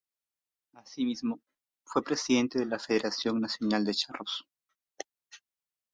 [0.73, 1.41] Asimismo,
[1.85, 4.47] fue presidente de la Federación Nacional de Charros.